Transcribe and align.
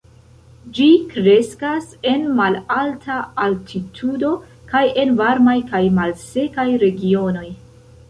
Ĝi 0.77 0.87
kreskas 1.11 1.91
en 2.13 2.25
malalta 2.41 3.19
altitudo 3.45 4.35
kaj 4.75 4.85
en 5.05 5.17
varmaj 5.23 5.59
kaj 5.73 5.87
malsekaj 6.03 6.71
regionoj. 6.89 7.51